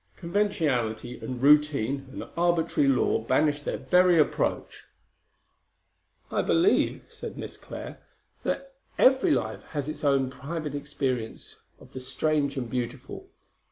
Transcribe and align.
Conventionality 0.17 1.19
and 1.19 1.39
routine 1.43 2.07
and 2.11 2.23
arbitrary 2.35 2.89
law 2.89 3.19
banish 3.19 3.61
their 3.61 3.77
very 3.77 4.17
approach." 4.17 4.85
"I 6.31 6.41
believe," 6.41 7.03
said 7.07 7.37
Miss 7.37 7.55
Clare, 7.55 7.99
"that 8.41 8.73
every 8.97 9.29
life 9.29 9.61
has 9.73 9.87
its 9.87 10.03
own 10.03 10.31
private 10.31 10.73
experience 10.73 11.55
of 11.79 11.91
the 11.91 11.99
strange 11.99 12.57
and 12.57 12.67
beautiful. 12.67 13.27